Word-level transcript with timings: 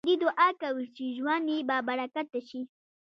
ژوندي 0.05 0.17
دعا 0.23 0.49
کوي 0.61 0.85
چې 0.95 1.03
ژوند 1.17 1.45
يې 1.53 1.57
بابرکته 1.69 2.39
شي 2.49 2.61